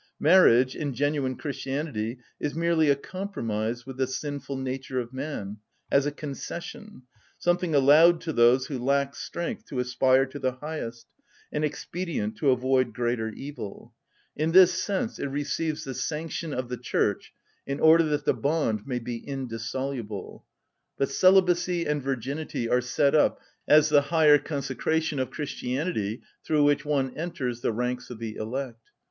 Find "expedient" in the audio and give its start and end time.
11.63-12.35